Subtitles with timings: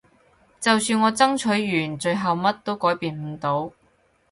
[0.59, 3.71] 就算我爭取完最後乜都改變唔到